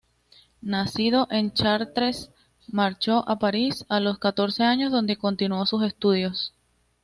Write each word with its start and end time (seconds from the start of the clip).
Nacido 0.63 1.27
en 1.29 1.53
Chartres, 1.53 2.31
marchó 2.71 3.23
a 3.29 3.37
París 3.37 3.85
a 3.87 3.99
los 3.99 4.17
catorce 4.17 4.63
años 4.63 4.91
donde 4.91 5.15
continuó 5.15 5.63
sus 5.67 5.83
estudios. 5.83 6.55